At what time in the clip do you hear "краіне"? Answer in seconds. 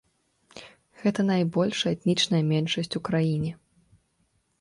3.11-3.51